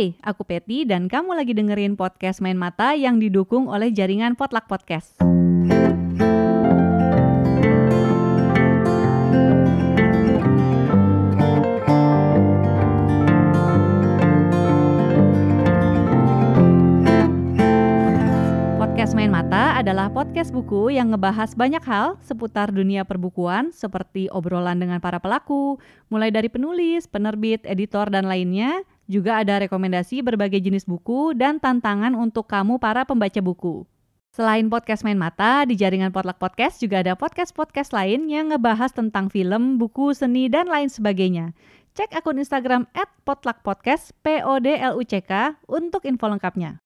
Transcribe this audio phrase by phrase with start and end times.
[0.00, 4.64] Hai, aku Peti dan kamu lagi dengerin podcast Main Mata yang didukung oleh jaringan Potluck
[4.64, 5.20] Podcast.
[18.80, 24.80] Podcast Main Mata adalah podcast buku yang ngebahas banyak hal seputar dunia perbukuan seperti obrolan
[24.80, 25.76] dengan para pelaku,
[26.08, 28.80] mulai dari penulis, penerbit, editor, dan lainnya.
[29.10, 33.82] Juga ada rekomendasi berbagai jenis buku dan tantangan untuk kamu para pembaca buku.
[34.30, 39.26] Selain podcast Main Mata, di jaringan Potluck Podcast juga ada podcast-podcast lain yang ngebahas tentang
[39.26, 41.50] film, buku, seni, dan lain sebagainya.
[41.98, 46.78] Cek akun Instagram at potluckpodcast, P-O-D-L-U-C-K, untuk info lengkapnya.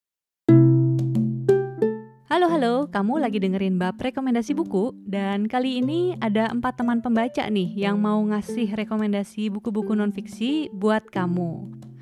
[2.33, 7.45] Halo halo, kamu lagi dengerin bab rekomendasi buku dan kali ini ada empat teman pembaca
[7.53, 11.93] nih yang mau ngasih rekomendasi buku-buku nonfiksi buat kamu.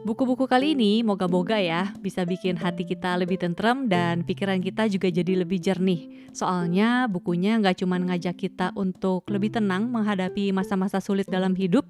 [0.00, 5.12] Buku-buku kali ini moga-moga ya bisa bikin hati kita lebih tentrem dan pikiran kita juga
[5.12, 6.32] jadi lebih jernih.
[6.32, 11.84] Soalnya bukunya nggak cuma ngajak kita untuk lebih tenang menghadapi masa-masa sulit dalam hidup,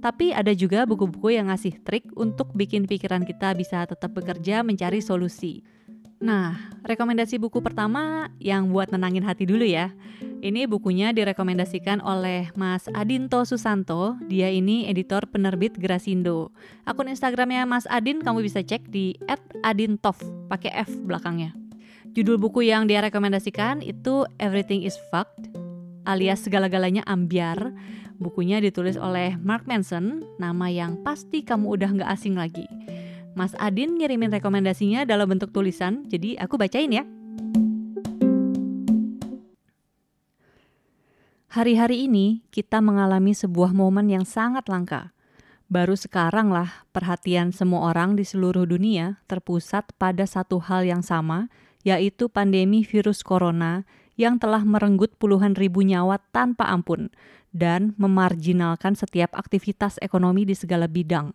[0.00, 5.04] tapi ada juga buku-buku yang ngasih trik untuk bikin pikiran kita bisa tetap bekerja mencari
[5.04, 5.60] solusi.
[6.20, 9.88] Nah, rekomendasi buku pertama yang buat nenangin hati dulu ya.
[10.44, 14.20] Ini bukunya direkomendasikan oleh Mas Adinto Susanto.
[14.28, 16.52] Dia ini editor penerbit Grasindo.
[16.84, 19.16] Akun Instagramnya Mas Adin kamu bisa cek di
[19.64, 20.20] @adintov
[20.52, 21.56] pakai F belakangnya.
[22.12, 25.70] Judul buku yang dia rekomendasikan itu Everything is Fucked
[26.10, 27.72] alias segala-galanya ambiar.
[28.20, 32.68] Bukunya ditulis oleh Mark Manson, nama yang pasti kamu udah nggak asing lagi.
[33.38, 37.06] Mas Adin ngirimin rekomendasinya dalam bentuk tulisan, jadi aku bacain ya.
[41.50, 45.10] Hari-hari ini kita mengalami sebuah momen yang sangat langka.
[45.70, 51.50] Baru sekarang lah perhatian semua orang di seluruh dunia terpusat pada satu hal yang sama,
[51.82, 53.82] yaitu pandemi virus corona
[54.14, 57.10] yang telah merenggut puluhan ribu nyawa tanpa ampun
[57.50, 61.34] dan memarjinalkan setiap aktivitas ekonomi di segala bidang.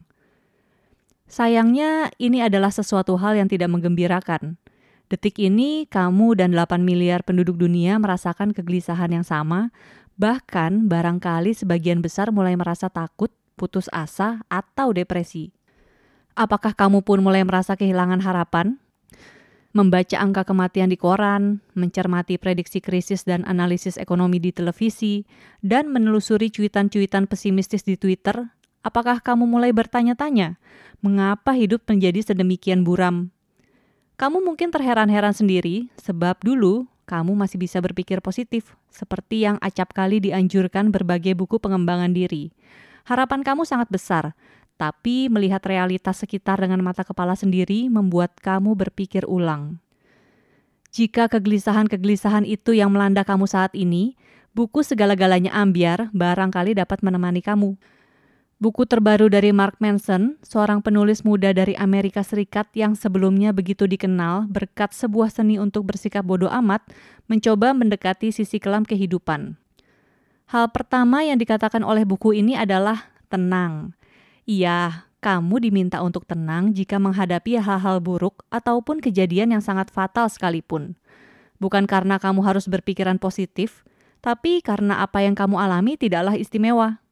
[1.25, 4.61] Sayangnya, ini adalah sesuatu hal yang tidak menggembirakan.
[5.09, 9.73] Detik ini, kamu dan 8 miliar penduduk dunia merasakan kegelisahan yang sama,
[10.17, 15.49] bahkan barangkali sebagian besar mulai merasa takut, putus asa, atau depresi.
[16.37, 18.77] Apakah kamu pun mulai merasa kehilangan harapan?
[19.75, 25.27] Membaca angka kematian di koran, mencermati prediksi krisis dan analisis ekonomi di televisi,
[25.59, 28.54] dan menelusuri cuitan-cuitan pesimistis di Twitter
[28.85, 30.61] Apakah kamu mulai bertanya-tanya,
[31.01, 33.33] mengapa hidup menjadi sedemikian buram?
[34.13, 40.21] Kamu mungkin terheran-heran sendiri, sebab dulu kamu masih bisa berpikir positif, seperti yang acap kali
[40.21, 42.53] dianjurkan berbagai buku pengembangan diri.
[43.09, 44.37] Harapan kamu sangat besar,
[44.77, 49.81] tapi melihat realitas sekitar dengan mata kepala sendiri membuat kamu berpikir ulang.
[50.93, 54.13] Jika kegelisahan-kegelisahan itu yang melanda kamu saat ini,
[54.53, 57.75] buku segala-galanya ambiar barangkali dapat menemani kamu.
[58.55, 64.47] Buku terbaru dari Mark Manson, seorang penulis muda dari Amerika Serikat yang sebelumnya begitu dikenal
[64.47, 66.79] berkat sebuah seni untuk bersikap bodoh amat,
[67.27, 69.59] mencoba mendekati sisi kelam kehidupan.
[70.47, 73.91] Hal pertama yang dikatakan oleh buku ini adalah tenang.
[74.47, 80.95] Iya, kamu diminta untuk tenang jika menghadapi hal-hal buruk ataupun kejadian yang sangat fatal sekalipun.
[81.59, 83.83] Bukan karena kamu harus berpikiran positif,
[84.23, 87.03] tapi karena apa yang kamu alami tidaklah istimewa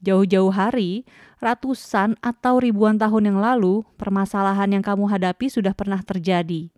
[0.00, 1.04] Jauh-jauh hari,
[1.44, 6.72] ratusan atau ribuan tahun yang lalu, permasalahan yang kamu hadapi sudah pernah terjadi.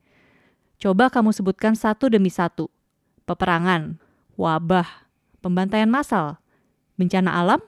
[0.82, 2.66] Coba kamu sebutkan satu demi satu.
[3.22, 4.02] Peperangan,
[4.34, 5.06] wabah,
[5.38, 6.42] pembantaian massal,
[6.98, 7.62] bencana alam,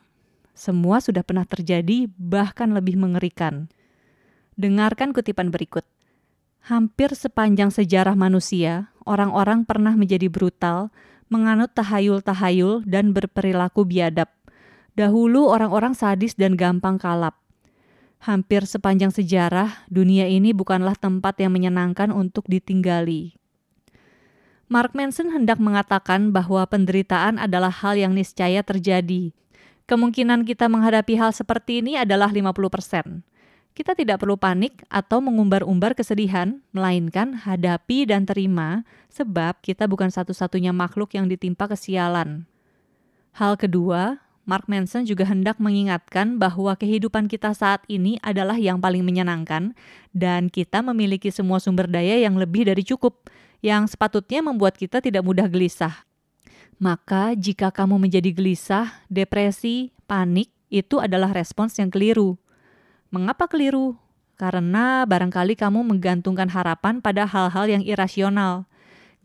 [0.58, 3.70] semua sudah pernah terjadi bahkan lebih mengerikan.
[4.58, 5.86] Dengarkan kutipan berikut.
[6.66, 10.90] Hampir sepanjang sejarah manusia, orang-orang pernah menjadi brutal,
[11.30, 14.30] menganut tahayul-tahayul dan berperilaku biadab
[14.94, 17.34] Dahulu orang-orang sadis dan gampang kalap.
[18.22, 23.36] Hampir sepanjang sejarah, dunia ini bukanlah tempat yang menyenangkan untuk ditinggali.
[24.70, 29.34] Mark Manson hendak mengatakan bahwa penderitaan adalah hal yang niscaya terjadi.
[29.84, 33.20] Kemungkinan kita menghadapi hal seperti ini adalah 50%.
[33.76, 40.72] Kita tidak perlu panik atau mengumbar-umbar kesedihan, melainkan hadapi dan terima sebab kita bukan satu-satunya
[40.72, 42.48] makhluk yang ditimpa kesialan.
[43.36, 49.00] Hal kedua, Mark Manson juga hendak mengingatkan bahwa kehidupan kita saat ini adalah yang paling
[49.00, 49.72] menyenangkan
[50.12, 53.32] dan kita memiliki semua sumber daya yang lebih dari cukup
[53.64, 56.04] yang sepatutnya membuat kita tidak mudah gelisah.
[56.76, 62.36] Maka jika kamu menjadi gelisah, depresi, panik, itu adalah respons yang keliru.
[63.08, 63.96] Mengapa keliru?
[64.34, 68.66] karena barangkali kamu menggantungkan harapan pada hal-hal yang irasional.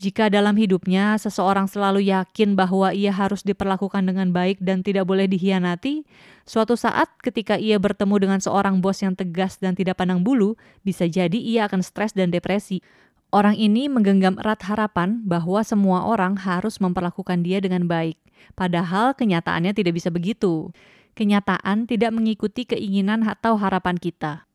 [0.00, 5.28] Jika dalam hidupnya seseorang selalu yakin bahwa ia harus diperlakukan dengan baik dan tidak boleh
[5.28, 6.08] dihianati,
[6.48, 11.04] suatu saat ketika ia bertemu dengan seorang bos yang tegas dan tidak pandang bulu, bisa
[11.04, 12.80] jadi ia akan stres dan depresi.
[13.28, 18.16] Orang ini menggenggam erat harapan bahwa semua orang harus memperlakukan dia dengan baik,
[18.56, 20.72] padahal kenyataannya tidak bisa begitu
[21.14, 24.49] kenyataan tidak mengikuti keinginan atau harapan kita.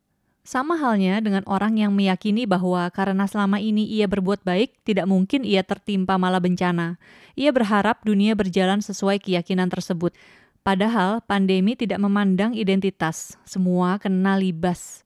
[0.46, 5.42] Sama halnya dengan orang yang meyakini bahwa karena selama ini ia berbuat baik, tidak mungkin
[5.42, 7.02] ia tertimpa malah bencana.
[7.34, 10.14] Ia berharap dunia berjalan sesuai keyakinan tersebut.
[10.62, 15.02] Padahal pandemi tidak memandang identitas, semua kena libas.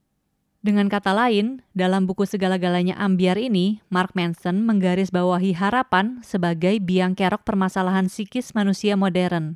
[0.59, 7.47] Dengan kata lain, dalam buku Segala-galanya Ambiar ini, Mark Manson menggarisbawahi harapan sebagai biang kerok
[7.47, 9.56] permasalahan psikis manusia modern.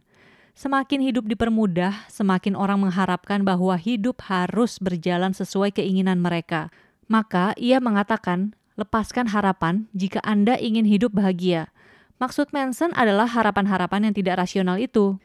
[0.53, 6.69] Semakin hidup dipermudah, semakin orang mengharapkan bahwa hidup harus berjalan sesuai keinginan mereka.
[7.09, 11.73] Maka ia mengatakan, lepaskan harapan jika Anda ingin hidup bahagia.
[12.21, 15.17] Maksud Manson adalah harapan-harapan yang tidak rasional itu.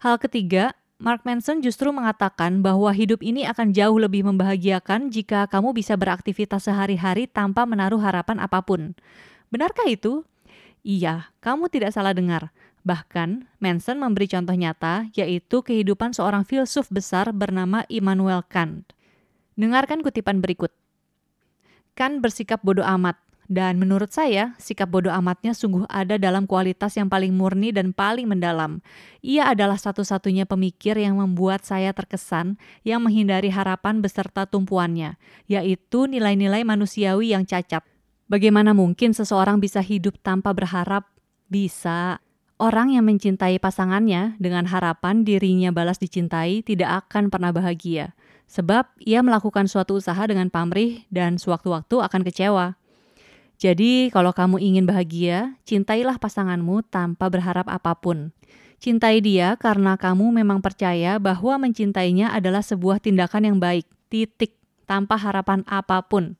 [0.00, 5.76] Hal ketiga, Mark Manson justru mengatakan bahwa hidup ini akan jauh lebih membahagiakan jika kamu
[5.76, 8.96] bisa beraktivitas sehari-hari tanpa menaruh harapan apa pun.
[9.52, 10.24] Benarkah itu?
[10.80, 12.48] Iya, kamu tidak salah dengar.
[12.82, 18.90] Bahkan, Manson memberi contoh nyata, yaitu kehidupan seorang filsuf besar bernama Immanuel Kant.
[19.54, 20.74] Dengarkan kutipan berikut.
[21.94, 27.12] Kant bersikap bodoh amat, dan menurut saya, sikap bodoh amatnya sungguh ada dalam kualitas yang
[27.12, 28.80] paling murni dan paling mendalam.
[29.20, 35.20] Ia adalah satu-satunya pemikir yang membuat saya terkesan yang menghindari harapan beserta tumpuannya,
[35.52, 37.84] yaitu nilai-nilai manusiawi yang cacat.
[38.24, 41.12] Bagaimana mungkin seseorang bisa hidup tanpa berharap?
[41.52, 42.24] Bisa,
[42.60, 48.12] Orang yang mencintai pasangannya dengan harapan dirinya balas dicintai tidak akan pernah bahagia,
[48.48, 52.66] sebab ia melakukan suatu usaha dengan pamrih dan sewaktu-waktu akan kecewa.
[53.62, 58.34] Jadi, kalau kamu ingin bahagia, cintailah pasanganmu tanpa berharap apa pun.
[58.82, 65.14] Cintai dia karena kamu memang percaya bahwa mencintainya adalah sebuah tindakan yang baik, titik, tanpa
[65.14, 66.34] harapan apa pun.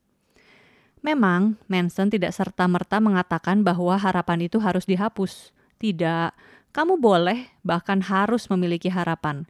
[0.99, 5.55] Memang, Manson tidak serta-merta mengatakan bahwa harapan itu harus dihapus.
[5.83, 6.31] Tidak,
[6.71, 9.43] kamu boleh bahkan harus memiliki harapan.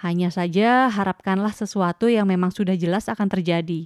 [0.00, 3.84] Hanya saja harapkanlah sesuatu yang memang sudah jelas akan terjadi.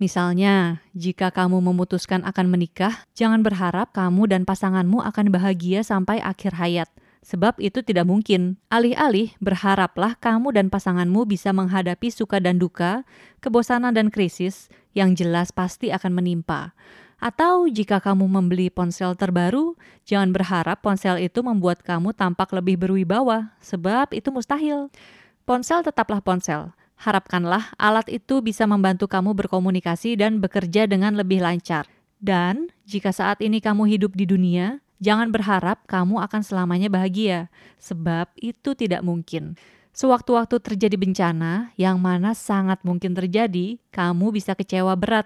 [0.00, 6.56] Misalnya, jika kamu memutuskan akan menikah, jangan berharap kamu dan pasanganmu akan bahagia sampai akhir
[6.56, 6.88] hayat,
[7.20, 8.56] sebab itu tidak mungkin.
[8.72, 13.04] Alih-alih, berharaplah kamu dan pasanganmu bisa menghadapi suka dan duka,
[13.44, 16.72] kebosanan dan krisis yang jelas pasti akan menimpa.
[17.16, 19.72] Atau jika kamu membeli ponsel terbaru,
[20.04, 24.92] jangan berharap ponsel itu membuat kamu tampak lebih berwibawa, sebab itu mustahil.
[25.48, 26.76] Ponsel tetaplah ponsel.
[26.96, 31.88] Harapkanlah alat itu bisa membantu kamu berkomunikasi dan bekerja dengan lebih lancar.
[32.16, 38.32] Dan jika saat ini kamu hidup di dunia, jangan berharap kamu akan selamanya bahagia, sebab
[38.40, 39.56] itu tidak mungkin.
[39.96, 45.24] Sewaktu-waktu terjadi bencana, yang mana sangat mungkin terjadi, kamu bisa kecewa berat.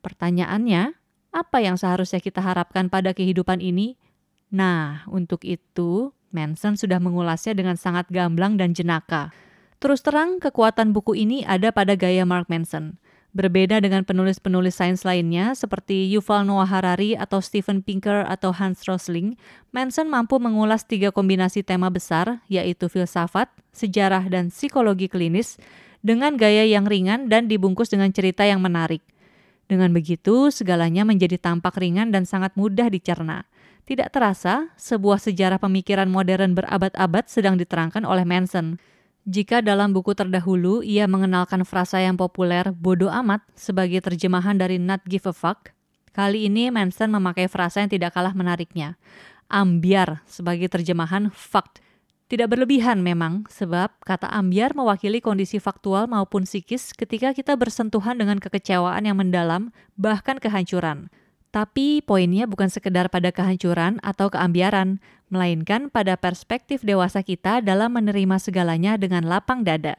[0.00, 0.96] Pertanyaannya,
[1.36, 4.00] apa yang seharusnya kita harapkan pada kehidupan ini?
[4.48, 9.28] Nah, untuk itu, Manson sudah mengulasnya dengan sangat gamblang dan jenaka.
[9.76, 12.96] Terus terang, kekuatan buku ini ada pada gaya Mark Manson.
[13.36, 19.36] Berbeda dengan penulis-penulis sains lainnya seperti Yuval Noah Harari atau Steven Pinker atau Hans Rosling,
[19.76, 25.60] Manson mampu mengulas tiga kombinasi tema besar, yaitu filsafat, sejarah, dan psikologi klinis,
[26.00, 29.04] dengan gaya yang ringan dan dibungkus dengan cerita yang menarik–
[29.66, 33.46] dengan begitu, segalanya menjadi tampak ringan dan sangat mudah dicerna.
[33.86, 38.78] Tidak terasa, sebuah sejarah pemikiran modern berabad-abad sedang diterangkan oleh Manson.
[39.26, 45.02] Jika dalam buku terdahulu ia mengenalkan frasa yang populer bodoh amat sebagai terjemahan dari not
[45.06, 45.74] give a fuck,
[46.14, 48.94] kali ini Manson memakai frasa yang tidak kalah menariknya.
[49.46, 51.85] Ambiar sebagai terjemahan fucked
[52.26, 58.42] tidak berlebihan memang, sebab kata ambiar mewakili kondisi faktual maupun psikis ketika kita bersentuhan dengan
[58.42, 61.06] kekecewaan yang mendalam, bahkan kehancuran.
[61.54, 64.98] Tapi poinnya bukan sekedar pada kehancuran atau keambiaran,
[65.30, 69.94] melainkan pada perspektif dewasa kita dalam menerima segalanya dengan lapang dada.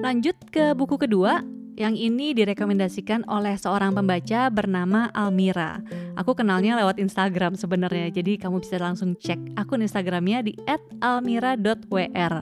[0.00, 1.44] Lanjut ke buku kedua,
[1.76, 5.84] yang ini direkomendasikan oleh seorang pembaca bernama Almira.
[6.16, 10.56] Aku kenalnya lewat Instagram sebenarnya, jadi kamu bisa langsung cek akun Instagramnya di
[11.04, 12.34] @almira.wr.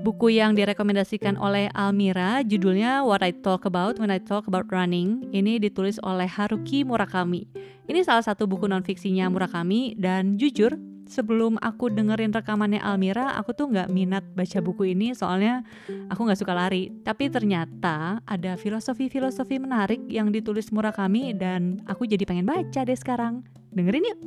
[0.00, 5.28] Buku yang direkomendasikan oleh Almira judulnya What I Talk About When I Talk About Running.
[5.28, 7.44] Ini ditulis oleh Haruki Murakami.
[7.84, 10.72] Ini salah satu buku nonfiksinya Murakami dan jujur
[11.10, 15.66] sebelum aku dengerin rekamannya Almira, aku tuh nggak minat baca buku ini soalnya
[16.06, 16.94] aku nggak suka lari.
[17.02, 23.42] Tapi ternyata ada filosofi-filosofi menarik yang ditulis Murakami dan aku jadi pengen baca deh sekarang.
[23.74, 24.18] Dengerin yuk!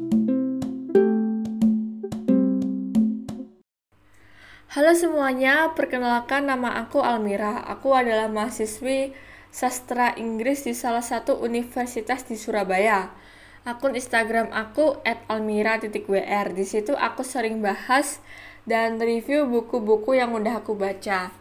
[4.74, 7.62] Halo semuanya, perkenalkan nama aku Almira.
[7.70, 9.14] Aku adalah mahasiswi
[9.54, 13.23] sastra Inggris di salah satu universitas di Surabaya
[13.64, 16.48] akun Instagram aku @almira.wr.
[16.52, 18.20] Di situ aku sering bahas
[18.68, 21.32] dan review buku-buku yang udah aku baca.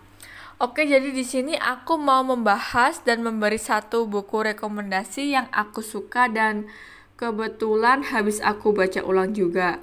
[0.62, 6.30] Oke, jadi di sini aku mau membahas dan memberi satu buku rekomendasi yang aku suka
[6.30, 6.70] dan
[7.18, 9.82] kebetulan habis aku baca ulang juga,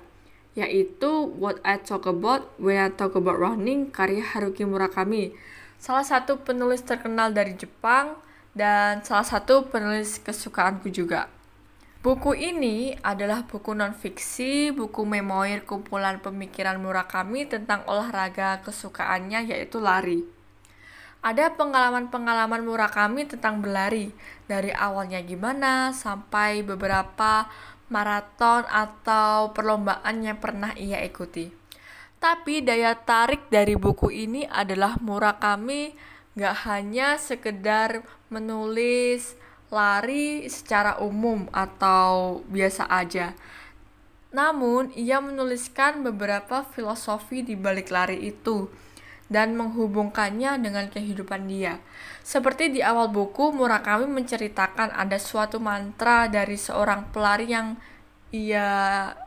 [0.56, 5.36] yaitu What I Talk About When I Talk About Running karya Haruki Murakami.
[5.80, 8.16] Salah satu penulis terkenal dari Jepang
[8.56, 11.28] dan salah satu penulis kesukaanku juga.
[12.00, 20.24] Buku ini adalah buku non-fiksi, buku memoir kumpulan pemikiran Murakami tentang olahraga kesukaannya yaitu lari.
[21.20, 24.16] Ada pengalaman-pengalaman Murakami tentang berlari,
[24.48, 27.52] dari awalnya gimana sampai beberapa
[27.92, 31.52] maraton atau perlombaan yang pernah ia ikuti.
[32.16, 35.92] Tapi daya tarik dari buku ini adalah Murakami
[36.40, 39.36] gak hanya sekedar menulis
[39.70, 43.38] lari secara umum atau biasa aja.
[44.30, 48.70] Namun, ia menuliskan beberapa filosofi di balik lari itu
[49.30, 51.78] dan menghubungkannya dengan kehidupan dia.
[52.26, 57.78] Seperti di awal buku, Murakami menceritakan ada suatu mantra dari seorang pelari yang
[58.30, 58.70] ia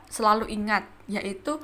[0.07, 1.59] selalu ingat, yaitu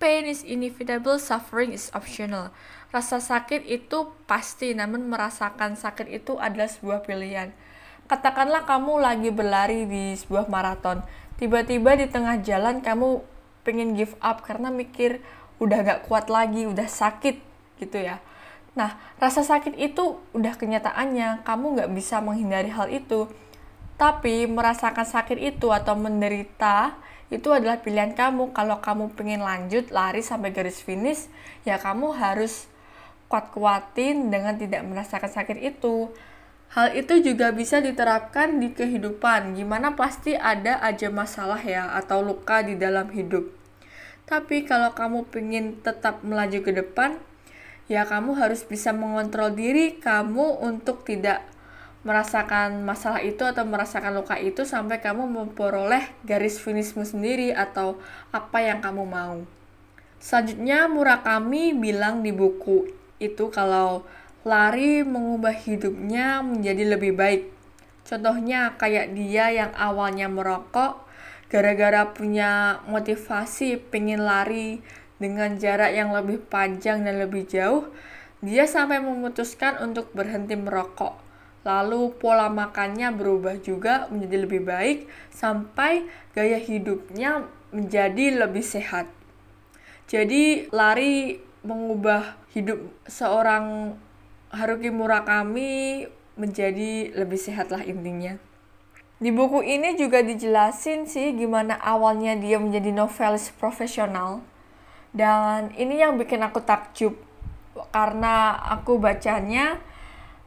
[0.00, 2.52] pain is inevitable, suffering is optional.
[2.92, 7.52] Rasa sakit itu pasti, namun merasakan sakit itu adalah sebuah pilihan
[8.06, 11.00] katakanlah kamu lagi berlari di sebuah maraton
[11.40, 13.24] tiba-tiba di tengah jalan kamu
[13.64, 15.24] pengen give up karena mikir
[15.58, 17.40] udah gak kuat lagi udah sakit
[17.80, 18.20] gitu ya.
[18.76, 23.26] Nah rasa sakit itu udah kenyataannya kamu gak bisa menghindari hal itu.
[23.94, 26.98] Tapi merasakan sakit itu atau menderita
[27.30, 28.52] itu adalah pilihan kamu.
[28.52, 31.30] Kalau kamu pengen lanjut lari sampai garis finish
[31.64, 32.68] ya kamu harus
[33.32, 36.12] kuat-kuatin dengan tidak merasakan sakit itu
[36.74, 42.66] Hal itu juga bisa diterapkan di kehidupan, gimana pasti ada aja masalah ya atau luka
[42.66, 43.46] di dalam hidup.
[44.26, 47.22] Tapi kalau kamu ingin tetap melaju ke depan,
[47.86, 51.46] ya kamu harus bisa mengontrol diri kamu untuk tidak
[52.02, 58.02] merasakan masalah itu atau merasakan luka itu sampai kamu memperoleh garis finishmu sendiri atau
[58.34, 59.46] apa yang kamu mau.
[60.18, 62.90] Selanjutnya Murakami bilang di buku
[63.22, 64.02] itu kalau
[64.44, 67.42] lari mengubah hidupnya menjadi lebih baik.
[68.04, 71.00] Contohnya kayak dia yang awalnya merokok,
[71.48, 74.84] gara-gara punya motivasi pengen lari
[75.16, 77.88] dengan jarak yang lebih panjang dan lebih jauh,
[78.44, 81.16] dia sampai memutuskan untuk berhenti merokok.
[81.64, 84.98] Lalu pola makannya berubah juga menjadi lebih baik
[85.32, 86.04] sampai
[86.36, 89.08] gaya hidupnya menjadi lebih sehat.
[90.04, 93.96] Jadi lari mengubah hidup seorang
[94.54, 96.06] Haruki Murakami
[96.38, 98.38] menjadi lebih sehat lah intinya.
[99.18, 104.42] Di buku ini juga dijelasin sih gimana awalnya dia menjadi novelis profesional.
[105.14, 107.14] Dan ini yang bikin aku takjub
[107.90, 109.78] karena aku bacanya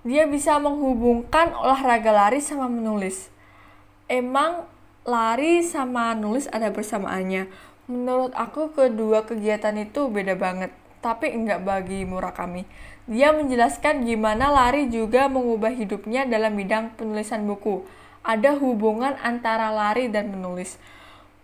[0.08, 3.28] dia bisa menghubungkan olahraga lari sama menulis.
[4.08, 4.68] Emang
[5.08, 7.48] lari sama nulis ada bersamaannya.
[7.88, 12.68] Menurut aku kedua kegiatan itu beda banget, tapi enggak bagi Murakami.
[13.08, 17.88] Dia menjelaskan gimana lari juga mengubah hidupnya dalam bidang penulisan buku.
[18.20, 20.76] Ada hubungan antara lari dan menulis.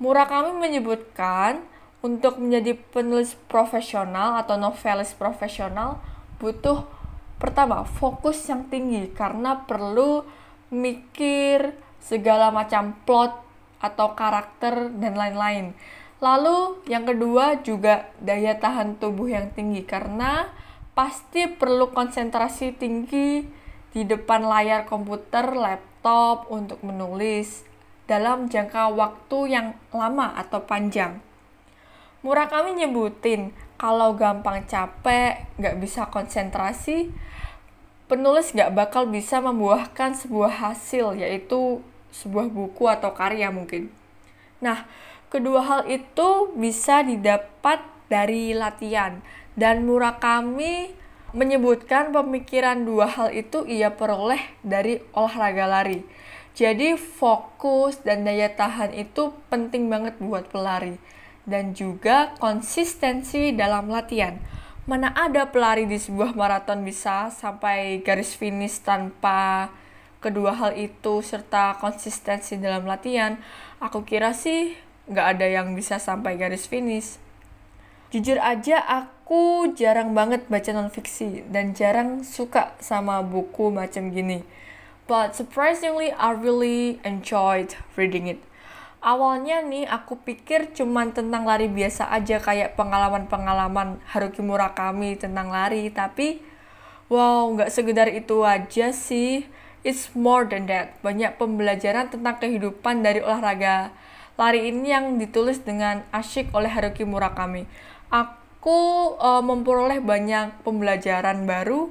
[0.04, 1.64] Murakami menyebutkan
[2.04, 6.04] untuk menjadi penulis profesional atau novelis profesional
[6.44, 6.84] butuh
[7.40, 10.28] pertama fokus yang tinggi karena perlu
[10.68, 11.72] mikir
[12.04, 13.40] segala macam plot
[13.80, 15.72] atau karakter dan lain-lain.
[16.20, 20.52] Lalu yang kedua juga daya tahan tubuh yang tinggi karena
[20.94, 23.46] pasti perlu konsentrasi tinggi
[23.94, 27.66] di depan layar komputer, laptop untuk menulis
[28.10, 31.22] dalam jangka waktu yang lama atau panjang.
[32.24, 37.12] Murakami nyebutin kalau gampang capek, nggak bisa konsentrasi,
[38.08, 41.84] penulis nggak bakal bisa membuahkan sebuah hasil, yaitu
[42.14, 43.92] sebuah buku atau karya mungkin.
[44.64, 44.88] Nah,
[45.28, 49.26] kedua hal itu bisa didapat dari latihan
[49.58, 50.94] dan Murakami
[51.34, 56.06] menyebutkan pemikiran dua hal itu ia peroleh dari olahraga lari.
[56.54, 61.02] Jadi fokus dan daya tahan itu penting banget buat pelari.
[61.44, 64.40] dan juga konsistensi dalam latihan.
[64.84, 69.72] Mana ada pelari di sebuah maraton bisa sampai garis finish tanpa
[70.20, 73.40] kedua hal itu serta konsistensi dalam latihan?
[73.80, 74.76] Aku kira sih
[75.08, 77.20] nggak ada yang bisa sampai garis finish.
[78.14, 84.46] Jujur aja aku jarang banget baca non-fiksi dan jarang suka sama buku macam gini.
[85.10, 88.38] But surprisingly, I really enjoyed reading it.
[89.02, 95.90] Awalnya nih aku pikir cuman tentang lari biasa aja kayak pengalaman-pengalaman Haruki Murakami tentang lari
[95.90, 96.38] tapi
[97.10, 99.50] wow nggak sekedar itu aja sih.
[99.82, 101.02] It's more than that.
[101.02, 103.90] Banyak pembelajaran tentang kehidupan dari olahraga
[104.34, 107.66] lari ini yang ditulis dengan asyik oleh Haruki Murakami
[108.14, 111.90] aku uh, memperoleh banyak pembelajaran baru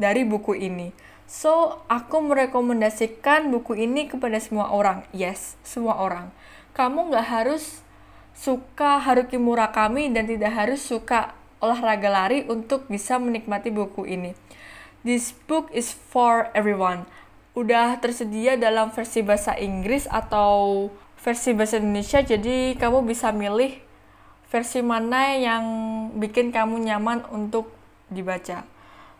[0.00, 5.06] dari buku ini So, aku merekomendasikan buku ini kepada semua orang.
[5.14, 6.34] Yes, semua orang
[6.70, 7.82] kamu nggak harus
[8.32, 14.32] suka Haruki Murakami dan tidak harus suka olahraga lari untuk bisa menikmati buku ini.
[15.04, 17.04] This book is for everyone.
[17.52, 20.88] Udah tersedia dalam versi bahasa Inggris atau
[21.20, 23.76] versi bahasa Indonesia, jadi kamu bisa milih
[24.50, 25.64] versi mana yang
[26.18, 27.70] bikin kamu nyaman untuk
[28.10, 28.66] dibaca.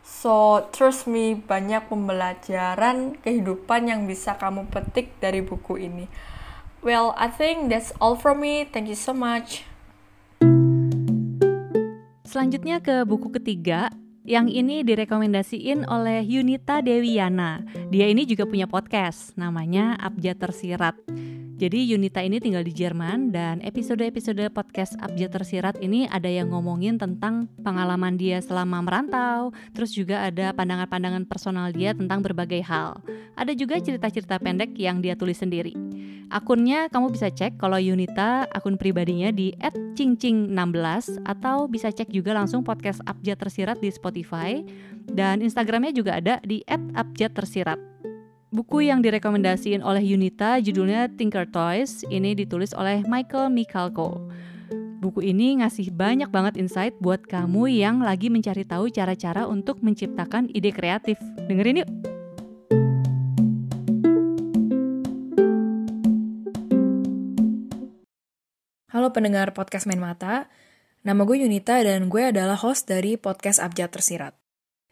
[0.02, 6.10] So, trust me, banyak pembelajaran kehidupan yang bisa kamu petik dari buku ini.
[6.82, 8.66] Well, I think that's all from me.
[8.66, 9.62] Thank you so much.
[12.26, 13.90] Selanjutnya ke buku ketiga,
[14.26, 17.62] yang ini direkomendasiin oleh Yunita Dewiana.
[17.90, 20.96] Dia ini juga punya podcast, namanya Abjad Tersirat.
[21.60, 26.96] Jadi Yunita ini tinggal di Jerman dan episode-episode podcast Abjad Tersirat ini ada yang ngomongin
[26.96, 33.04] tentang pengalaman dia selama merantau, terus juga ada pandangan-pandangan personal dia tentang berbagai hal.
[33.36, 35.76] Ada juga cerita-cerita pendek yang dia tulis sendiri.
[36.32, 39.52] Akunnya kamu bisa cek kalau Yunita akun pribadinya di
[40.00, 44.64] @cingcing16 atau bisa cek juga langsung podcast Abjad Tersirat di Spotify
[45.12, 46.64] dan Instagramnya juga ada di
[46.96, 48.00] @abjadtersirat.
[48.50, 54.26] Buku yang direkomendasiin oleh Yunita judulnya Tinker Toys, ini ditulis oleh Michael Michalko.
[54.98, 60.50] Buku ini ngasih banyak banget insight buat kamu yang lagi mencari tahu cara-cara untuk menciptakan
[60.50, 61.14] ide kreatif.
[61.46, 61.90] Dengerin yuk!
[68.90, 70.50] Halo pendengar podcast Main Mata,
[71.06, 74.34] nama gue Yunita dan gue adalah host dari podcast Abjad Tersirat.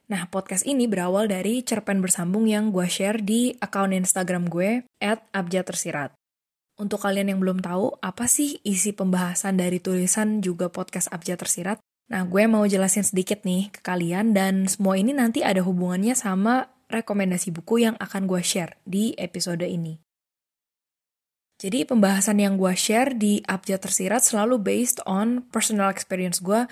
[0.09, 5.21] Nah, podcast ini berawal dari cerpen bersambung yang gue share di akun Instagram gue, at
[5.37, 6.17] abjadtersirat.
[6.81, 11.83] Untuk kalian yang belum tahu, apa sih isi pembahasan dari tulisan juga podcast Abjad Tersirat?
[12.09, 16.71] Nah, gue mau jelasin sedikit nih ke kalian dan semua ini nanti ada hubungannya sama
[16.87, 19.99] rekomendasi buku yang akan gue share di episode ini.
[21.59, 26.65] Jadi pembahasan yang gue share di Abjad Tersirat selalu based on personal experience gue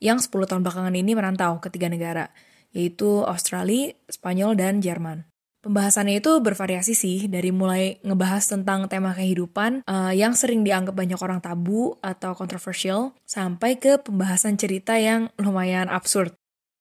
[0.00, 2.32] yang 10 tahun belakangan ini merantau ke tiga negara
[2.70, 5.30] yaitu Australia, Spanyol, dan Jerman.
[5.60, 11.20] Pembahasannya itu bervariasi sih, dari mulai ngebahas tentang tema kehidupan uh, yang sering dianggap banyak
[11.20, 16.32] orang tabu atau kontroversial, sampai ke pembahasan cerita yang lumayan absurd.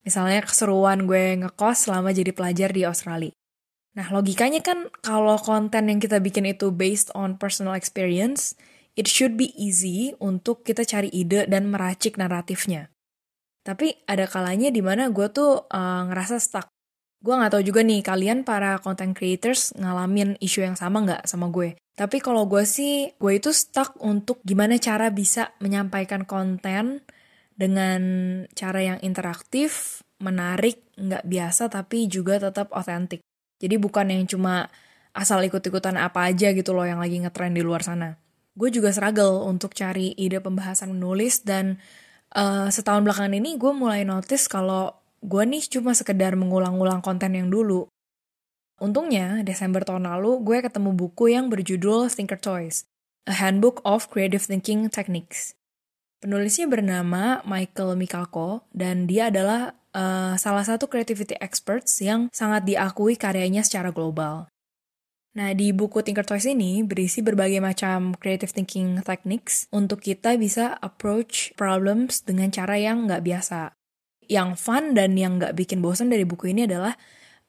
[0.08, 3.36] Misalnya keseruan gue ngekos selama jadi pelajar di Australia.
[4.00, 8.56] Nah, logikanya kan kalau konten yang kita bikin itu based on personal experience,
[8.96, 12.88] it should be easy untuk kita cari ide dan meracik naratifnya.
[13.64, 16.68] Tapi ada kalanya di mana gue tuh uh, ngerasa stuck.
[17.20, 21.52] Gue gak tahu juga nih kalian para content creators ngalamin isu yang sama nggak sama
[21.52, 21.76] gue.
[22.00, 27.04] Tapi kalau gue sih, gue itu stuck untuk gimana cara bisa menyampaikan konten
[27.60, 28.02] dengan
[28.56, 33.20] cara yang interaktif, menarik, nggak biasa tapi juga tetap otentik.
[33.60, 34.72] Jadi bukan yang cuma
[35.12, 38.16] asal ikut-ikutan apa aja gitu loh yang lagi ngetrend di luar sana.
[38.56, 41.84] Gue juga struggle untuk cari ide pembahasan menulis dan
[42.36, 47.50] uh, setahun belakangan ini gue mulai notice kalau gue nih cuma sekedar mengulang-ulang konten yang
[47.52, 47.90] dulu.
[48.80, 52.88] Untungnya, Desember tahun lalu gue ketemu buku yang berjudul Thinker Toys,
[53.28, 55.52] A Handbook of Creative Thinking Techniques.
[56.24, 63.20] Penulisnya bernama Michael Michalko, dan dia adalah uh, salah satu creativity experts yang sangat diakui
[63.20, 64.48] karyanya secara global.
[65.40, 70.76] Nah, di buku Tinker Toys ini berisi berbagai macam creative thinking techniques untuk kita bisa
[70.84, 73.72] approach problems dengan cara yang nggak biasa.
[74.28, 76.92] Yang fun dan yang nggak bikin bosan dari buku ini adalah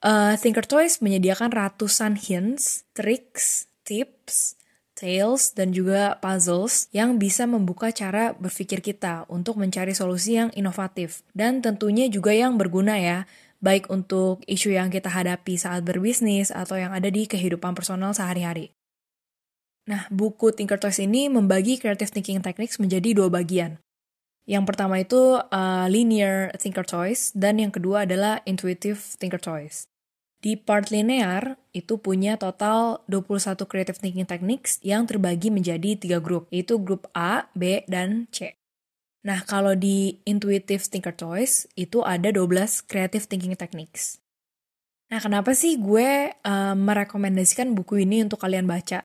[0.06, 4.54] uh, Thinker Toys menyediakan ratusan hints, tricks, tips,
[4.94, 11.26] tales, dan juga puzzles yang bisa membuka cara berpikir kita untuk mencari solusi yang inovatif.
[11.34, 13.26] Dan tentunya juga yang berguna ya,
[13.60, 18.72] baik untuk isu yang kita hadapi saat berbisnis atau yang ada di kehidupan personal sehari-hari.
[19.88, 23.80] Nah, buku Thinker Choice ini membagi creative thinking techniques menjadi dua bagian.
[24.50, 29.86] Yang pertama itu uh, linear thinker choice dan yang kedua adalah intuitive thinker choice.
[30.40, 36.48] Di part linear itu punya total 21 creative thinking techniques yang terbagi menjadi tiga grup,
[36.48, 38.56] yaitu grup A, B, dan C.
[39.20, 44.16] Nah, kalau di intuitive thinker choice itu ada 12 creative thinking techniques.
[45.12, 49.04] Nah, kenapa sih gue uh, merekomendasikan buku ini untuk kalian baca?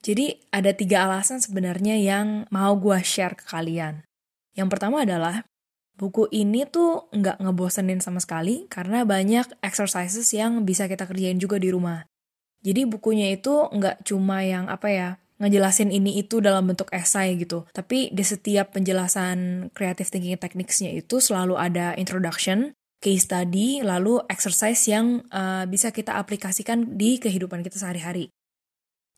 [0.00, 4.04] Jadi ada tiga alasan sebenarnya yang mau gue share ke kalian.
[4.56, 5.44] Yang pertama adalah
[6.00, 11.60] buku ini tuh nggak ngebosenin sama sekali karena banyak exercises yang bisa kita kerjain juga
[11.60, 12.08] di rumah.
[12.64, 15.08] Jadi bukunya itu nggak cuma yang apa ya
[15.40, 17.64] ngejelasin ini itu dalam bentuk esai gitu.
[17.72, 24.84] Tapi di setiap penjelasan creative thinking techniques-nya itu selalu ada introduction, case study, lalu exercise
[24.86, 28.28] yang uh, bisa kita aplikasikan di kehidupan kita sehari-hari.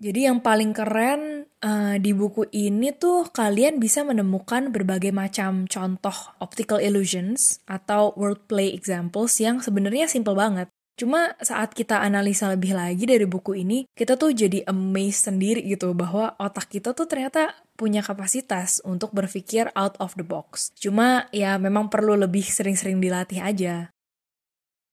[0.02, 6.34] Jadi yang paling keren uh, di buku ini tuh kalian bisa menemukan berbagai macam contoh
[6.42, 10.66] optical illusions atau wordplay examples yang sebenarnya simple banget.
[10.92, 15.96] Cuma saat kita analisa lebih lagi dari buku ini, kita tuh jadi amazed sendiri gitu
[15.96, 20.70] bahwa otak kita tuh ternyata punya kapasitas untuk berpikir out of the box.
[20.76, 23.76] Cuma ya memang perlu lebih sering-sering dilatih aja.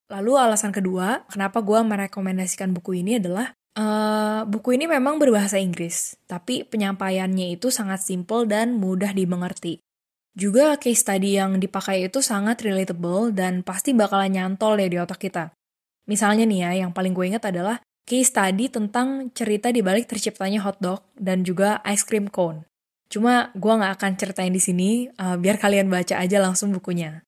[0.09, 6.19] Lalu alasan kedua, kenapa gue merekomendasikan buku ini adalah Uh, buku ini memang berbahasa Inggris,
[6.27, 9.79] tapi penyampaiannya itu sangat simple dan mudah dimengerti.
[10.35, 15.23] Juga case study yang dipakai itu sangat relatable dan pasti bakalan nyantol ya di otak
[15.23, 15.55] kita.
[16.09, 17.77] Misalnya nih ya, yang paling gue ingat adalah
[18.09, 22.65] case study tentang cerita di balik terciptanya hotdog dan juga ice cream cone.
[23.13, 27.21] Cuma gue nggak akan ceritain di sini, uh, biar kalian baca aja langsung bukunya.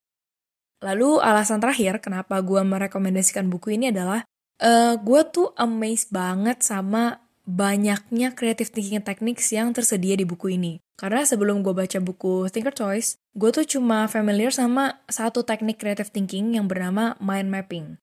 [0.81, 4.25] Lalu alasan terakhir kenapa gue merekomendasikan buku ini adalah
[4.65, 10.81] uh, gue tuh amazed banget sama banyaknya creative thinking techniques yang tersedia di buku ini.
[10.97, 16.13] Karena sebelum gue baca buku Thinker Choice, gue tuh cuma familiar sama satu teknik creative
[16.13, 17.97] thinking yang bernama mind mapping.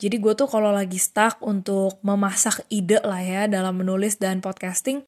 [0.00, 5.04] Jadi gue tuh kalau lagi stuck untuk memasak ide lah ya dalam menulis dan podcasting,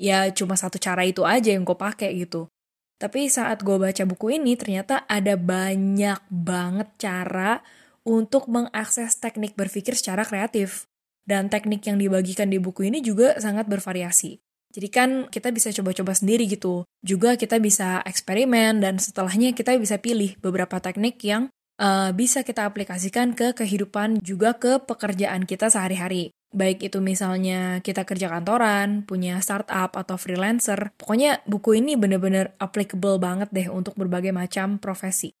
[0.00, 2.48] ya cuma satu cara itu aja yang gue pakai gitu.
[2.96, 7.60] Tapi saat gue baca buku ini, ternyata ada banyak banget cara
[8.04, 10.88] untuk mengakses teknik berpikir secara kreatif.
[11.24, 14.40] Dan teknik yang dibagikan di buku ini juga sangat bervariasi.
[14.70, 16.88] Jadi kan kita bisa coba-coba sendiri gitu.
[17.04, 22.68] Juga kita bisa eksperimen dan setelahnya kita bisa pilih beberapa teknik yang uh, bisa kita
[22.68, 26.30] aplikasikan ke kehidupan juga ke pekerjaan kita sehari-hari.
[26.50, 30.92] Baik itu misalnya kita kerja kantoran, punya startup atau freelancer.
[30.98, 35.32] Pokoknya buku ini bener-bener applicable banget deh untuk berbagai macam profesi.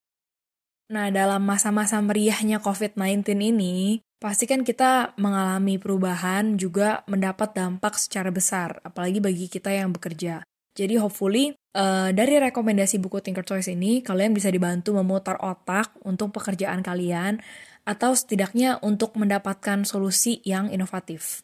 [0.90, 8.34] Nah, dalam masa-masa meriahnya COVID-19 ini, pasti kan kita mengalami perubahan juga mendapat dampak secara
[8.34, 10.42] besar, apalagi bagi kita yang bekerja.
[10.74, 16.30] Jadi hopefully uh, dari rekomendasi buku Thinker Choice ini, kalian bisa dibantu memutar otak untuk
[16.30, 17.42] pekerjaan kalian,
[17.88, 21.42] atau setidaknya untuk mendapatkan solusi yang inovatif.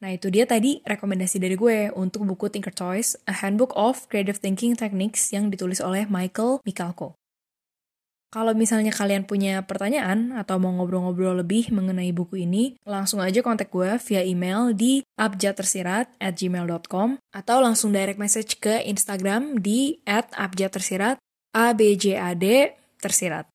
[0.00, 4.36] Nah itu dia tadi rekomendasi dari gue untuk buku Thinker Choice, A Handbook of Creative
[4.36, 7.16] Thinking Techniques yang ditulis oleh Michael Michalko.
[8.34, 13.70] Kalau misalnya kalian punya pertanyaan atau mau ngobrol-ngobrol lebih mengenai buku ini, langsung aja kontak
[13.70, 20.34] gue via email di abjadtersirat at gmail.com atau langsung direct message ke Instagram di at
[20.34, 21.22] abjadtersirat,
[21.54, 23.46] A-B-J-A-D, tersirat.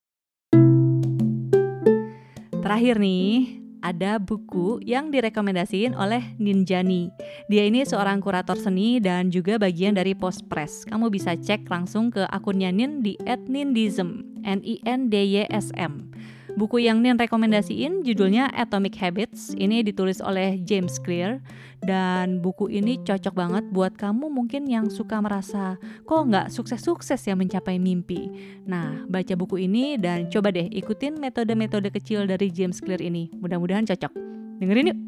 [2.63, 7.11] Terakhir nih, ada buku yang direkomendasiin oleh Ninjani.
[7.47, 10.83] Dia ini seorang kurator seni dan juga bagian dari Postpress.
[10.87, 15.71] Kamu bisa cek langsung ke akunnya Nin di @nindism, N I N D Y S
[15.75, 16.11] M.
[16.59, 19.55] Buku yang Nin rekomendasiin judulnya Atomic Habits.
[19.55, 21.39] Ini ditulis oleh James Clear
[21.79, 27.39] dan buku ini cocok banget buat kamu mungkin yang suka merasa kok nggak sukses-sukses ya
[27.39, 28.27] mencapai mimpi.
[28.67, 33.31] Nah, baca buku ini dan coba deh ikutin metode-metode kecil dari James Clear ini.
[33.39, 34.11] Mudah-mudahan cocok.
[34.59, 34.99] Dengerin yuk.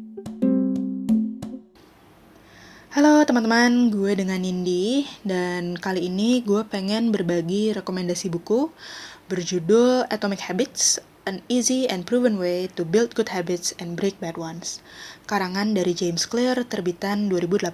[2.96, 8.72] Halo teman-teman, gue dengan Nindi dan kali ini gue pengen berbagi rekomendasi buku
[9.28, 14.34] berjudul Atomic Habits An Easy and Proven Way to Build Good Habits and Break Bad
[14.34, 14.82] Ones.
[15.30, 17.70] Karangan dari James Clear, terbitan 2018.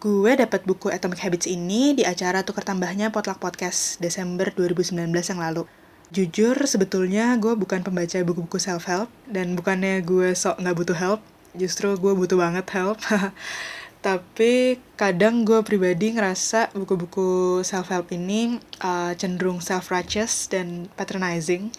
[0.00, 5.40] Gue dapat buku Atomic Habits ini di acara tukar tambahnya Potluck Podcast Desember 2019 yang
[5.44, 5.68] lalu.
[6.08, 11.20] Jujur, sebetulnya gue bukan pembaca buku-buku self-help, dan bukannya gue sok nggak butuh help,
[11.52, 12.96] justru gue butuh banget help.
[14.06, 21.74] tapi kadang gue pribadi ngerasa buku-buku self-help ini uh, cenderung self-righteous dan patronizing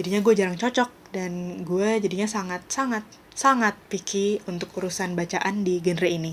[0.00, 3.04] jadinya gue jarang cocok dan gue jadinya sangat sangat
[3.36, 6.32] sangat picky untuk urusan bacaan di genre ini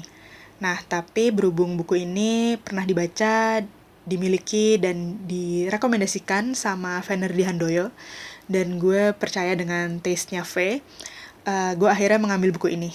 [0.58, 3.62] Nah, tapi berhubung buku ini pernah dibaca,
[4.10, 7.94] dimiliki, dan direkomendasikan sama Venerdi Handoyo,
[8.50, 10.82] dan gue percaya dengan taste-nya V,
[11.46, 12.90] uh, gue akhirnya mengambil buku ini.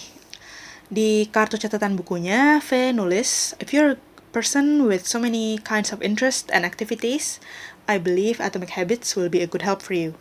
[0.90, 4.00] Di kartu catatan bukunya, V nulis, If you're a
[4.34, 7.38] person with so many kinds of interest and activities,
[7.86, 10.18] I believe Atomic Habits will be a good help for you.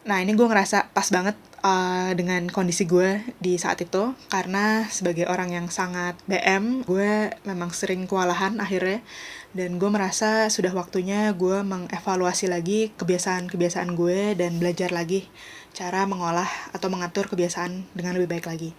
[0.00, 5.28] Nah, ini gue ngerasa pas banget uh, dengan kondisi gue di saat itu karena sebagai
[5.28, 9.04] orang yang sangat BM gue memang sering kewalahan akhirnya
[9.52, 15.28] dan gue merasa sudah waktunya gue mengevaluasi lagi kebiasaan-kebiasaan gue dan belajar lagi
[15.76, 18.70] cara mengolah atau mengatur kebiasaan dengan lebih baik lagi.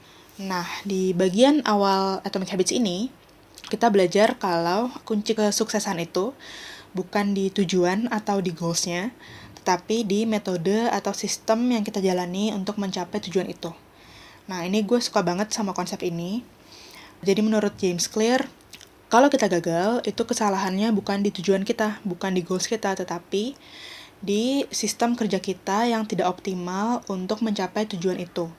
[0.41, 3.13] Nah, di bagian awal Atomic Habits ini,
[3.69, 6.34] kita belajar kalau kunci kesuksesan itu
[6.91, 9.15] bukan di tujuan atau di goalsnya,
[9.62, 13.69] tetapi di metode atau sistem yang kita jalani untuk mencapai tujuan itu.
[14.50, 16.41] Nah, ini gue suka banget sama konsep ini.
[17.21, 18.50] Jadi menurut James Clear,
[19.12, 23.54] kalau kita gagal, itu kesalahannya bukan di tujuan kita, bukan di goals kita, tetapi
[24.24, 28.50] di sistem kerja kita yang tidak optimal untuk mencapai tujuan itu.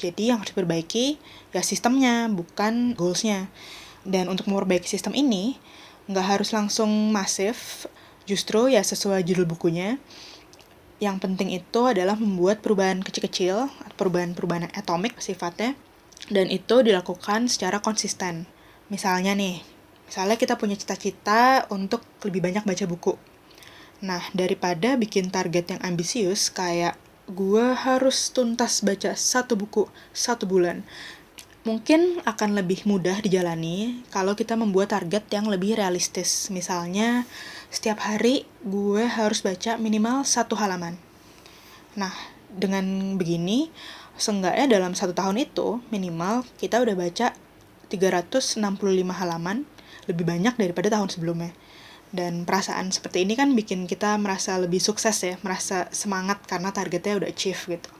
[0.00, 1.22] Jadi yang harus diperbaiki
[1.54, 3.52] ya sistemnya, bukan goalsnya.
[4.02, 5.60] Dan untuk memperbaiki sistem ini,
[6.10, 7.86] nggak harus langsung masif,
[8.26, 10.02] Justru ya sesuai judul bukunya,
[10.98, 15.78] yang penting itu adalah membuat perubahan kecil-kecil, perubahan-perubahan atomik sifatnya,
[16.32, 18.50] dan itu dilakukan secara konsisten.
[18.90, 19.62] Misalnya nih,
[20.08, 23.14] misalnya kita punya cita-cita untuk lebih banyak baca buku.
[24.02, 30.86] Nah, daripada bikin target yang ambisius kayak gue harus tuntas baca satu buku satu bulan,
[31.66, 36.48] mungkin akan lebih mudah dijalani kalau kita membuat target yang lebih realistis.
[36.54, 37.26] Misalnya,
[37.76, 40.96] setiap hari gue harus baca minimal satu halaman.
[41.92, 42.08] Nah,
[42.48, 43.68] dengan begini,
[44.16, 47.36] seenggaknya dalam satu tahun itu, minimal kita udah baca
[47.92, 48.56] 365
[49.12, 49.68] halaman,
[50.08, 51.52] lebih banyak daripada tahun sebelumnya.
[52.08, 57.20] Dan perasaan seperti ini kan bikin kita merasa lebih sukses ya, merasa semangat karena targetnya
[57.20, 57.92] udah achieve gitu.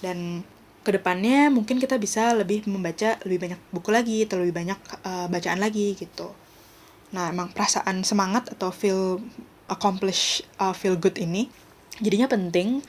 [0.00, 0.40] Dan
[0.80, 5.28] ke depannya mungkin kita bisa lebih membaca lebih banyak buku lagi atau lebih banyak uh,
[5.28, 6.32] bacaan lagi gitu
[7.14, 9.22] nah emang perasaan semangat atau feel
[9.68, 11.48] accomplish uh, feel good ini
[12.00, 12.84] jadinya penting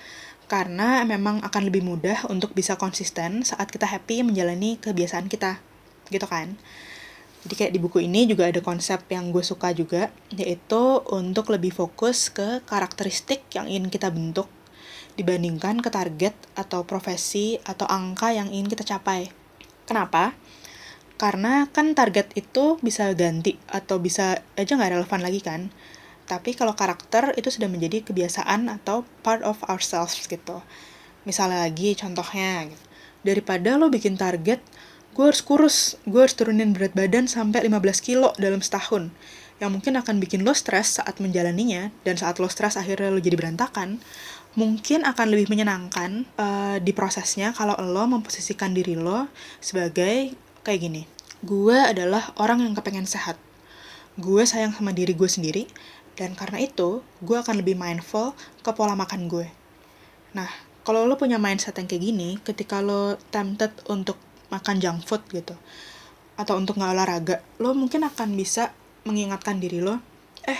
[0.49, 5.61] karena memang akan lebih mudah untuk bisa konsisten saat kita happy menjalani kebiasaan kita
[6.09, 6.57] gitu kan
[7.39, 11.71] jadi kayak di buku ini juga ada konsep yang gue suka juga yaitu untuk lebih
[11.71, 14.51] fokus ke karakteristik yang ingin kita bentuk
[15.15, 19.27] dibandingkan ke target atau profesi atau angka yang ingin kita capai.
[19.83, 20.31] Kenapa?
[21.19, 25.67] Karena kan target itu bisa ganti atau bisa aja nggak relevan lagi kan.
[26.25, 30.63] Tapi kalau karakter itu sudah menjadi kebiasaan atau part of ourselves gitu.
[31.27, 32.85] Misalnya lagi contohnya, gitu.
[33.19, 34.63] daripada lo bikin target,
[35.11, 39.11] gue harus kurus, gue harus turunin berat badan sampai 15 kilo dalam setahun
[39.59, 43.35] yang mungkin akan bikin lo stres saat menjalaninya dan saat lo stres akhirnya lo jadi
[43.35, 43.99] berantakan
[44.55, 49.29] mungkin akan lebih menyenangkan uh, di prosesnya kalau lo memposisikan diri lo
[49.59, 51.03] sebagai kayak gini.
[51.39, 53.39] Gue adalah orang yang kepengen sehat.
[54.19, 55.63] Gue sayang sama diri gue sendiri,
[56.19, 59.47] dan karena itu, gue akan lebih mindful ke pola makan gue.
[60.35, 60.51] Nah,
[60.83, 64.19] kalau lo punya mindset yang kayak gini, ketika lo tempted untuk
[64.51, 65.55] makan junk food gitu,
[66.35, 68.75] atau untuk nggak olahraga, lo mungkin akan bisa
[69.07, 70.03] mengingatkan diri lo,
[70.43, 70.59] eh,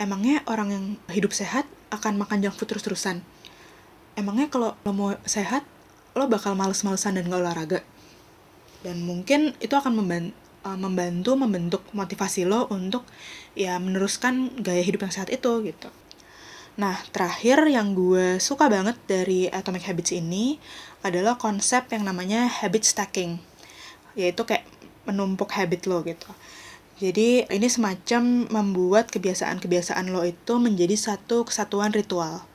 [0.00, 3.20] emangnya orang yang hidup sehat akan makan junk food terus-terusan.
[4.16, 5.68] Emangnya kalau lo mau sehat,
[6.16, 7.80] lo bakal males-malesan dan gak olahraga.
[8.82, 13.02] Dan mungkin itu akan membantu, uh, membantu membentuk motivasi lo untuk
[13.58, 15.90] ya meneruskan gaya hidup yang sehat itu gitu.
[16.78, 20.62] Nah, terakhir yang gue suka banget dari Atomic Habits ini
[21.02, 23.42] adalah konsep yang namanya habit stacking.
[24.14, 24.62] Yaitu kayak
[25.02, 26.30] menumpuk habit lo gitu.
[27.02, 32.46] Jadi ini semacam membuat kebiasaan-kebiasaan lo itu menjadi satu kesatuan ritual.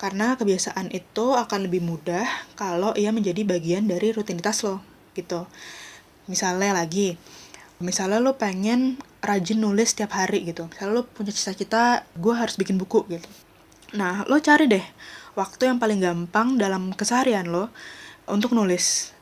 [0.00, 2.24] Karena kebiasaan itu akan lebih mudah
[2.56, 5.48] kalau ia menjadi bagian dari rutinitas lo gitu.
[6.30, 7.16] Misalnya lagi,
[7.82, 10.68] misalnya lo pengen rajin nulis setiap hari gitu.
[10.70, 13.28] Misalnya lo punya cita-cita gue harus bikin buku gitu.
[13.92, 14.84] Nah, lo cari deh
[15.32, 17.72] waktu yang paling gampang dalam keseharian lo
[18.28, 19.16] untuk nulis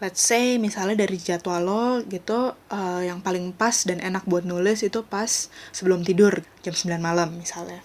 [0.00, 4.80] let's say misalnya dari jadwal lo gitu uh, yang paling pas dan enak buat nulis
[4.80, 7.84] itu pas sebelum tidur jam 9 malam misalnya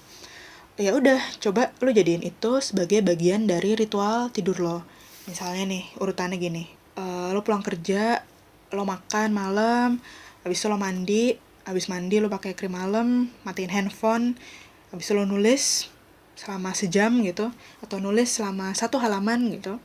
[0.79, 4.77] ya udah coba lo jadiin itu sebagai bagian dari ritual tidur lo
[5.27, 8.23] misalnya nih urutannya gini uh, lo pulang kerja
[8.73, 9.89] lo makan malam
[10.43, 14.35] habis itu lo mandi habis mandi lo pakai krim malam matiin handphone
[14.91, 15.95] habis itu lo nulis
[16.35, 17.49] selama sejam gitu
[17.81, 19.79] atau nulis selama satu halaman gitu.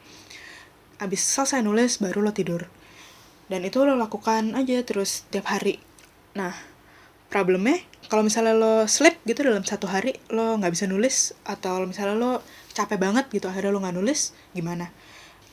[1.00, 2.68] Abis selesai nulis baru lo tidur.
[3.48, 5.80] Dan itu lo lakukan aja terus tiap hari.
[6.36, 6.52] Nah
[7.30, 7.78] problemnya
[8.10, 12.32] kalau misalnya lo slip gitu dalam satu hari lo nggak bisa nulis atau misalnya lo
[12.74, 14.90] capek banget gitu akhirnya lo nggak nulis gimana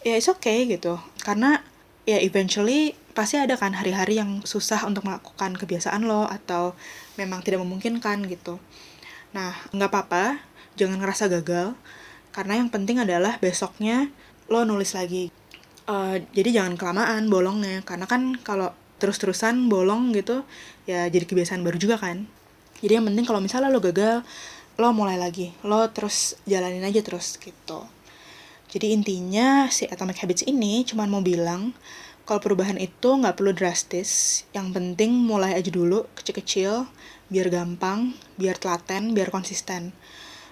[0.06, 1.00] ya it's okay gitu.
[1.22, 1.62] Karena
[2.08, 6.78] ya eventually pasti ada kan hari-hari yang susah untuk melakukan kebiasaan lo atau
[7.18, 8.62] memang tidak memungkinkan gitu.
[9.34, 10.40] Nah nggak apa-apa
[10.78, 11.74] jangan ngerasa gagal.
[12.32, 14.14] Karena yang penting adalah besoknya
[14.48, 15.34] lo nulis lagi.
[15.88, 17.82] Uh, jadi jangan kelamaan bolongnya.
[17.82, 20.42] Karena kan kalau terus-terusan bolong gitu
[20.90, 22.30] ya jadi kebiasaan baru juga kan.
[22.80, 24.22] Jadi yang penting kalau misalnya lo gagal
[24.78, 25.52] lo mulai lagi.
[25.66, 27.97] Lo terus jalanin aja terus gitu
[28.68, 31.72] jadi intinya si Atomic Habits ini cuma mau bilang
[32.28, 36.88] kalau perubahan itu nggak perlu drastis yang penting mulai aja dulu kecil-kecil
[37.32, 39.96] biar gampang biar telaten biar konsisten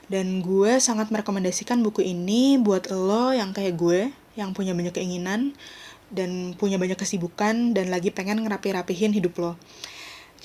[0.05, 4.01] dan gue sangat merekomendasikan buku ini buat lo yang kayak gue
[4.37, 5.55] yang punya banyak keinginan
[6.13, 9.51] dan punya banyak kesibukan dan lagi pengen ngerapi-rapihin hidup lo.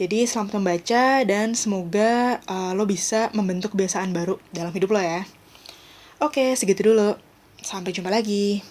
[0.00, 5.28] Jadi selamat membaca dan semoga uh, lo bisa membentuk kebiasaan baru dalam hidup lo ya.
[6.24, 7.29] Oke, segitu dulu.
[7.60, 8.64] Sampai jumpa lagi.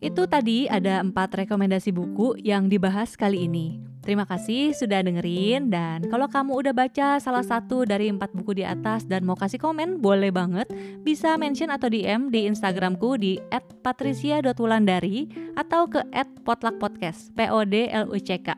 [0.00, 3.90] Itu tadi ada empat rekomendasi buku yang dibahas kali ini.
[4.00, 8.64] Terima kasih sudah dengerin dan kalau kamu udah baca salah satu dari empat buku di
[8.64, 10.66] atas dan mau kasih komen, boleh banget
[11.04, 13.36] bisa mention atau DM di Instagramku di
[13.84, 16.00] @patricia.wulandari atau ke
[16.42, 18.56] @potluckpodcast, P O D L U C K.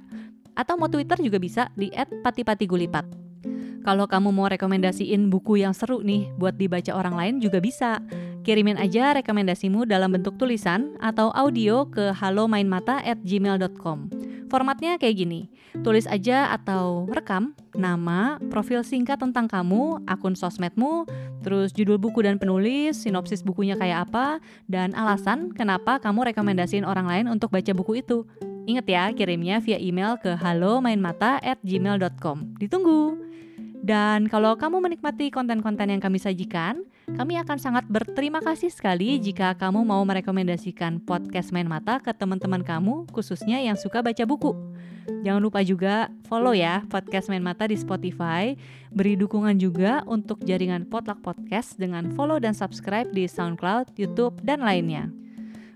[0.54, 3.21] Atau mau Twitter juga bisa di @patipatigulipat.
[3.82, 7.98] Kalau kamu mau rekomendasiin buku yang seru nih buat dibaca orang lain juga bisa.
[8.46, 13.98] Kirimin aja rekomendasimu dalam bentuk tulisan atau audio ke halomainmata@gmail.com.
[14.52, 15.48] Formatnya kayak gini,
[15.80, 21.08] tulis aja atau rekam nama, profil singkat tentang kamu, akun sosmedmu,
[21.40, 27.08] terus judul buku dan penulis, sinopsis bukunya kayak apa, dan alasan kenapa kamu rekomendasiin orang
[27.08, 28.28] lain untuk baca buku itu.
[28.68, 32.60] Ingat ya, kirimnya via email ke halomainmata@gmail.com.
[32.60, 33.31] Ditunggu.
[33.82, 36.86] Dan kalau kamu menikmati konten-konten yang kami sajikan,
[37.18, 42.62] kami akan sangat berterima kasih sekali jika kamu mau merekomendasikan podcast Main Mata ke teman-teman
[42.62, 44.54] kamu, khususnya yang suka baca buku.
[45.26, 48.54] Jangan lupa juga follow ya podcast Main Mata di Spotify.
[48.94, 54.62] Beri dukungan juga untuk jaringan Potluck Podcast dengan follow dan subscribe di SoundCloud, YouTube, dan
[54.62, 55.10] lainnya.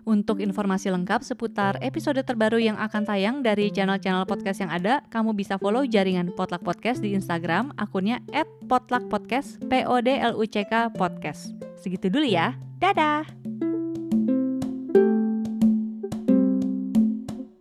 [0.07, 5.35] Untuk informasi lengkap seputar episode terbaru yang akan tayang dari channel-channel podcast yang ada, kamu
[5.35, 8.23] bisa follow jaringan Potluck Podcast di Instagram, akunnya
[8.71, 11.51] @potluckpodcast, P O D L U C K podcast.
[11.83, 12.55] Segitu dulu ya.
[12.79, 13.76] Dadah.